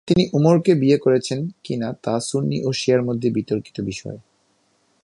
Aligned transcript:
তিনি 0.07 0.23
উমরকে 0.33 0.71
বিয়ে 0.75 0.97
করেছেন 0.97 1.39
কিনা 1.63 1.89
তা 2.03 2.13
সুন্নী 2.19 2.57
ও 2.63 2.69
শিয়ার 2.71 3.01
মধ্যে 3.03 3.27
বিতর্কিত 3.29 3.77
বিষয়। 3.81 4.17